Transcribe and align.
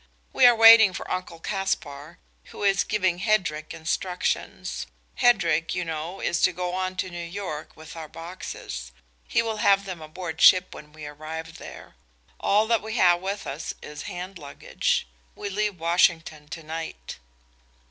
"We 0.33 0.47
are 0.47 0.55
waiting 0.55 0.93
for 0.93 1.07
Uncle 1.11 1.39
Caspar, 1.39 2.17
who 2.45 2.63
is 2.63 2.83
giving 2.83 3.19
Hedrick 3.19 3.71
instructions. 3.71 4.87
Hedrick, 5.19 5.75
you 5.75 5.85
know, 5.85 6.19
is 6.21 6.41
to 6.41 6.51
go 6.51 6.73
on 6.73 6.95
to 6.95 7.11
New 7.11 7.23
York 7.23 7.77
with 7.77 7.95
our 7.95 8.07
boxes. 8.07 8.91
He 9.27 9.43
will 9.43 9.57
have 9.57 9.85
them 9.85 10.01
aboard 10.01 10.41
ship 10.41 10.73
when 10.73 10.91
we 10.91 11.05
arrive 11.05 11.59
there. 11.59 11.93
All 12.39 12.65
that 12.65 12.81
we 12.81 12.95
have 12.95 13.21
with 13.21 13.45
us 13.45 13.75
is 13.83 14.09
hand 14.09 14.39
luggage. 14.39 15.07
We 15.35 15.51
leave 15.51 15.79
Washington 15.79 16.47
to 16.47 16.63
night." 16.63 17.19